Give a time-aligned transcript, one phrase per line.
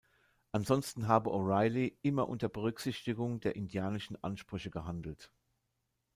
[0.51, 5.31] Ansonsten habe O’Reilly immer unter Berücksichtigung der indianischen Ansprüche gehandelt.